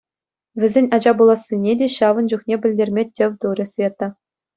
[0.61, 4.07] Вӗсен ача пулассине те ҫавӑн чухне пӗлтерме тӗв турӗ Света.